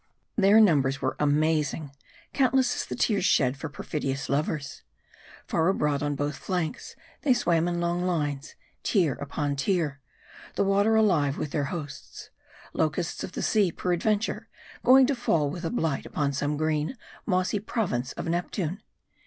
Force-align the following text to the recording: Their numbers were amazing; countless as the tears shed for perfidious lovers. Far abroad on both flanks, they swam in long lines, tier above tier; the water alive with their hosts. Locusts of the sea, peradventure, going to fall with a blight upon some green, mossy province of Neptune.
Their 0.35 0.59
numbers 0.59 0.99
were 0.99 1.15
amazing; 1.19 1.91
countless 2.33 2.75
as 2.75 2.87
the 2.87 2.95
tears 2.95 3.23
shed 3.23 3.55
for 3.55 3.69
perfidious 3.69 4.29
lovers. 4.29 4.81
Far 5.45 5.67
abroad 5.67 6.01
on 6.01 6.15
both 6.15 6.37
flanks, 6.37 6.95
they 7.21 7.35
swam 7.35 7.67
in 7.67 7.79
long 7.79 8.03
lines, 8.07 8.55
tier 8.81 9.13
above 9.21 9.57
tier; 9.57 9.99
the 10.55 10.63
water 10.63 10.95
alive 10.95 11.37
with 11.37 11.51
their 11.51 11.65
hosts. 11.65 12.31
Locusts 12.73 13.23
of 13.23 13.33
the 13.33 13.43
sea, 13.43 13.71
peradventure, 13.71 14.49
going 14.83 15.05
to 15.05 15.13
fall 15.13 15.51
with 15.51 15.63
a 15.63 15.69
blight 15.69 16.07
upon 16.07 16.33
some 16.33 16.57
green, 16.57 16.97
mossy 17.27 17.59
province 17.59 18.11
of 18.13 18.25
Neptune. 18.27 18.81